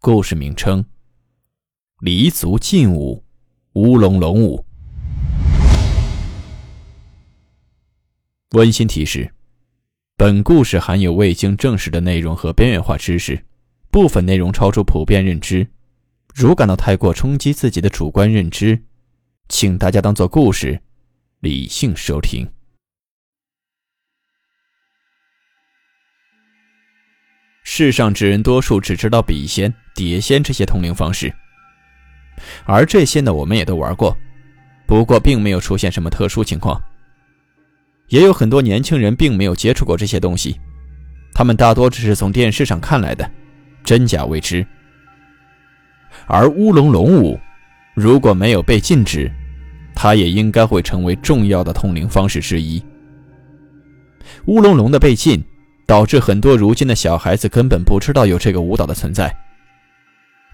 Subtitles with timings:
[0.00, 0.84] 故事名称：
[2.00, 3.24] 黎族劲舞
[3.72, 4.64] 乌龙龙舞。
[8.50, 9.32] 温馨提示：
[10.16, 13.44] 本故事含有未经证实的内容和边缘化知识，
[13.90, 15.66] 部分内容超出普遍认知。
[16.32, 18.80] 如感到太过冲击自己的主观认知，
[19.48, 20.80] 请大家当做故事，
[21.40, 22.46] 理性收听。
[27.76, 31.30] 世上之人多数只知道笔仙、碟仙这些通灵方式，
[32.64, 34.16] 而这些呢，我们也都玩过，
[34.86, 36.82] 不过并没有出现什么特殊情况。
[38.08, 40.58] 也有很多年轻人并没有接触过这些东西，
[41.34, 43.30] 他们大多只是从电视上看来的，
[43.84, 44.66] 真假未知。
[46.24, 47.38] 而乌龙龙舞，
[47.94, 49.30] 如果没有被禁止，
[49.94, 52.82] 它也应该会成为重要的通灵方式之一。
[54.46, 55.44] 乌龙龙的被禁。
[55.86, 59.34] 导致很多如今的小孩子根本不知道有这个舞蹈的存在。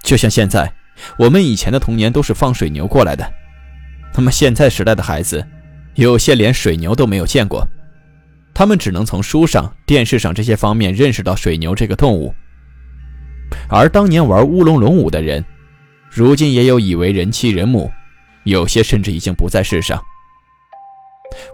[0.03, 0.73] 就像现在，
[1.17, 3.33] 我们以前的童年都是放水牛过来的，
[4.15, 5.47] 那么现在时代的孩子，
[5.95, 7.67] 有些连水牛都没有见过，
[8.53, 12.35] 他们只能从书上、电视上这些方面认识到水牛这个动物。
[13.69, 15.45] 而当年玩乌龙龙舞的人，
[16.11, 17.91] 如今也有已为人妻人母，
[18.45, 20.03] 有些甚至已经不在世上。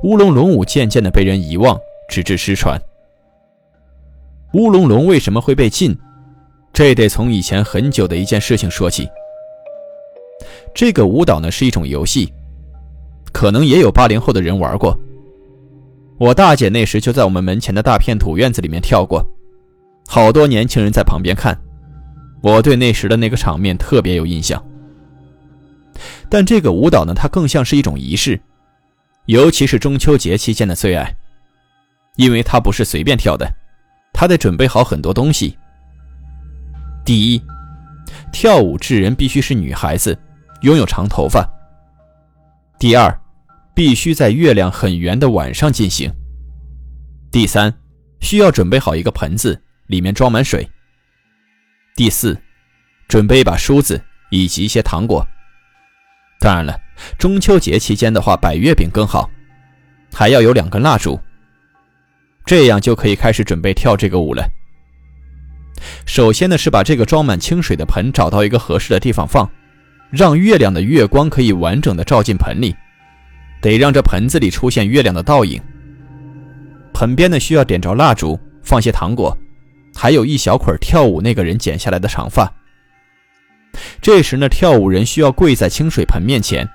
[0.03, 2.81] 乌龙龙舞渐渐的被人遗忘，直至失传。
[4.55, 5.97] 乌龙龙为什么会被禁？
[6.73, 9.09] 这得从以前很久的一件事情说起。
[10.75, 12.33] 这个舞蹈呢是一种游戏，
[13.33, 14.99] 可能也有八零后的人玩过。
[16.19, 19.25] 我大姐那时就在我们门前的大片土院子里面跳过，
[20.07, 21.57] 好多年轻人在旁边看。
[22.41, 24.65] 我对那时的那个场面特别有印象。
[26.31, 28.41] 但这个舞蹈呢，它更像是一种仪式，
[29.27, 31.15] 尤其是中秋节期间的最爱，
[32.17, 33.47] 因为它不是随便跳的。
[34.19, 35.57] 他得准备好很多东西。
[37.05, 37.43] 第一，
[38.33, 40.19] 跳舞之人必须是女孩子，
[40.63, 41.49] 拥有长头发。
[42.81, 43.17] 第二，
[43.77, 46.13] 必须在月亮很圆的晚上进行。
[47.31, 47.73] 第三，
[48.19, 50.69] 需要准备好一个盆子，里面装满水。
[51.95, 52.37] 第四，
[53.07, 54.03] 准备一把梳子
[54.33, 55.25] 以及一些糖果。
[56.41, 56.77] 当然了，
[57.17, 59.31] 中秋节期间的话，摆月饼更好，
[60.13, 61.17] 还要有两根蜡烛。
[62.49, 64.43] 这样就可以开始准备跳这个舞了。
[66.07, 69.47] 首先呢，是把这个装满清水的盆找到一个合适的地方放，
[70.09, 72.75] 让月亮的月光可以完整的照进盆里，
[73.61, 75.61] 得让这盆子里出现月亮的倒影。
[76.95, 79.37] 盆边呢需要点着蜡烛，放些糖果，
[79.95, 82.51] 还有一小捆跳舞那个人剪下来的长发。
[84.01, 86.67] 这时呢，跳舞人需要跪在清水盆面前，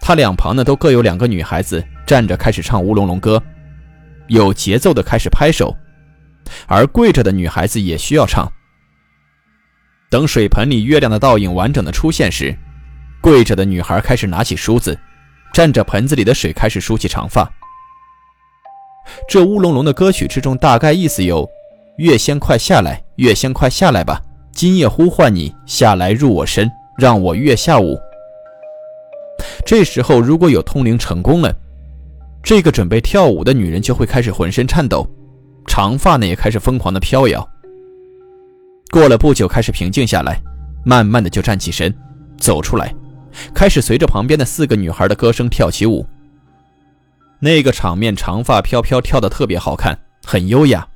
[0.00, 3.42] 他两旁呢都各有两个女孩子站着，开始唱乌龙龙歌。
[4.28, 5.74] 有节奏的开始拍手，
[6.66, 8.50] 而跪着的女孩子也需要唱。
[10.10, 12.56] 等水盆里月亮的倒影完整的出现时，
[13.20, 14.96] 跪着的女孩开始拿起梳子，
[15.52, 17.50] 蘸着盆子里的水开始梳起长发。
[19.28, 21.48] 这乌龙龙的歌曲之中，大概意思有：
[21.98, 27.98] 月仙快下来，月仙快下来吧，今夜呼唤你下来入我身，让我月下舞。
[29.66, 31.54] 这时候如果有通灵成功了。
[32.44, 35.08] 这个准备跳舞的女人就会开始浑身颤抖，
[35.66, 37.48] 长发呢也开始疯狂的飘摇。
[38.90, 40.38] 过了不久，开始平静下来，
[40.84, 41.92] 慢慢的就站起身，
[42.36, 42.94] 走出来，
[43.54, 46.06] 开始随着旁边的四个女孩的歌声跳起舞。
[47.40, 50.86] 那个场面，长发飘飘，跳得特别好看，很优雅，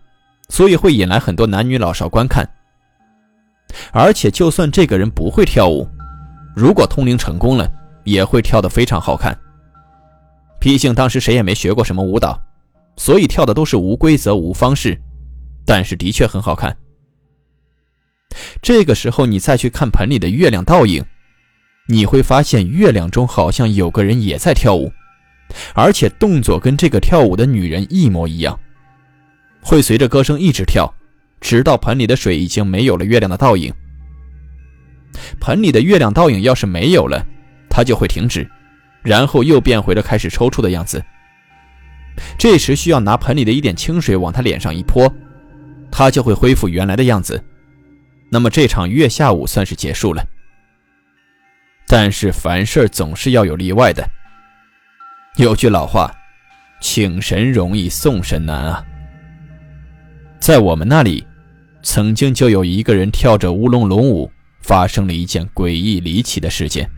[0.51, 2.47] 所以会引来很多男女老少观看。
[3.91, 5.89] 而且，就算这个人不会跳舞，
[6.55, 7.67] 如果通灵成功了，
[8.05, 9.37] 也会跳得非常好看。
[10.61, 12.41] 毕竟当时谁也没学过什么舞蹈，
[12.97, 15.01] 所以跳的都是无规则、无方式，
[15.65, 16.77] 但是的确很好看。
[18.61, 21.05] 这个时候你再去看盆里的月亮倒影，
[21.89, 24.93] 你会发现月亮中好像有个人也在跳舞，
[25.75, 28.59] 而且动作跟这个跳舞的女人一模一样，
[29.63, 30.93] 会随着歌声一直跳，
[31.41, 33.73] 直到盆里的水已经没有了月亮的倒影。
[35.41, 37.25] 盆里的月亮倒影要是没有了，
[37.71, 38.49] 它就会停止。
[39.09, 41.03] 然后又变回了开始抽搐的样子。
[42.37, 45.11] 这时需要拿盆里的一点清水往他脸上一泼，
[45.91, 47.43] 他就会恢复原来的样子。
[48.29, 50.23] 那么这场月下舞算是结束了。
[51.87, 54.07] 但是凡事总是要有例外的。
[55.37, 56.15] 有句老话，
[56.83, 58.85] 请神容易送神难啊。
[60.39, 61.27] 在我们那里，
[61.83, 66.91] 曾经就有一个人跳着乌龙龙舞，发生了一件诡异离奇的事件。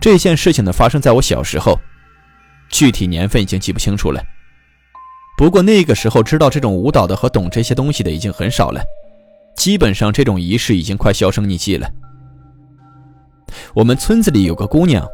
[0.00, 1.78] 这件事情呢，发生在我小时候，
[2.68, 4.22] 具体年份已经记不清楚了。
[5.36, 8.82] 不过那个时候知道这种舞蹈的和懂这些东西的已经很少了，
[9.56, 11.90] 基本上这种仪式已经快销声匿迹了。
[13.74, 15.06] 我们村子里有个姑娘，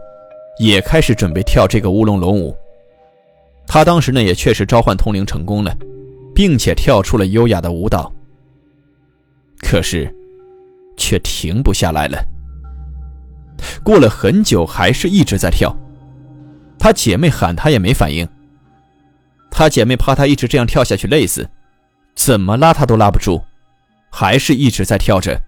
[0.59, 2.57] 也开始准备跳这个乌龙龙舞。
[3.67, 5.77] 她当时呢也确实召唤通灵成功了，
[6.35, 8.13] 并且跳出了优雅的舞蹈。
[9.59, 10.13] 可是，
[10.97, 12.23] 却停不下来了。
[13.83, 15.75] 过了很久，还是一直在跳。
[16.79, 18.29] 她姐妹喊她也没反应。
[19.51, 21.49] 她姐妹怕她一直这样跳下去累死，
[22.15, 23.43] 怎么拉她都拉不住，
[24.11, 25.41] 还是一直在跳着。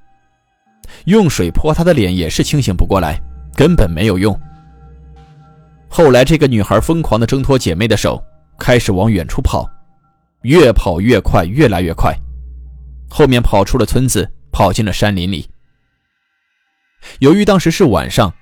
[1.07, 3.21] 用水泼她的脸也是清醒不过来，
[3.55, 4.39] 根本没有用。
[5.89, 8.23] 后来这个女孩疯狂地挣脱姐妹的手，
[8.59, 9.69] 开始往远处跑，
[10.43, 12.15] 越跑越快，越来越快。
[13.09, 15.49] 后面跑出了村子，跑进了山林里。
[17.21, 18.33] 由于当时是晚上，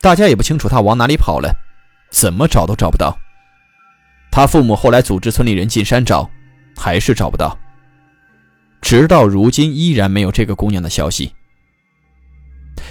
[0.00, 1.54] 大家也不清楚她往哪里跑了，
[2.10, 3.16] 怎么找都找不到。
[4.30, 6.28] 他父母后来组织村里人进山找，
[6.76, 7.56] 还是找不到。
[8.82, 11.32] 直到如今，依然没有这个姑娘的消息。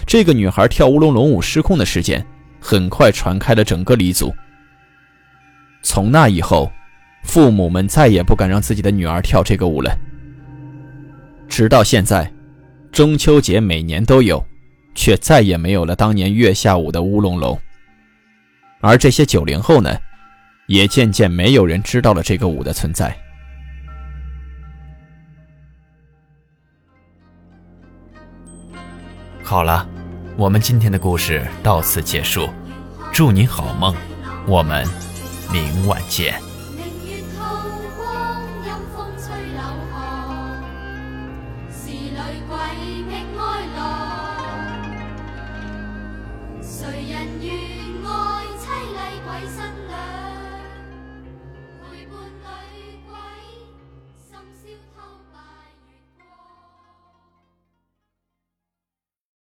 [0.08, 2.26] 这个女孩跳乌龙龙舞失控的事件，
[2.60, 4.34] 很快传开了整个黎族。
[5.84, 6.72] 从那以后，
[7.24, 9.96] 父母们再也不敢让自己的女儿跳这个舞了。
[11.48, 12.32] 直到现在，
[12.92, 14.44] 中秋节每年都有，
[14.96, 17.60] 却再也没有了当年月下舞的乌龙龙。
[18.82, 19.96] 而这些九零后呢？
[20.68, 23.16] 也渐渐没有人知道了这个舞的存在。
[29.44, 29.88] 好了，
[30.38, 32.50] 我们今天的故事到此结束，
[33.14, 33.96] 祝您好梦，
[34.48, 34.84] 我们
[35.54, 36.45] 明晚见。
[46.78, 47.54] 谁人愿
[48.04, 50.25] 爱凄厉鬼新娘？